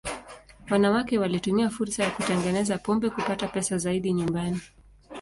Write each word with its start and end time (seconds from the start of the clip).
Wanawake 0.69 1.19
walitumia 1.19 1.69
fursa 1.69 2.03
ya 2.03 2.11
kutengeneza 2.11 2.77
pombe 2.77 3.09
kupata 3.09 3.47
pesa 3.47 3.77
zaidi 3.77 4.13
nyumbani. 4.13 4.61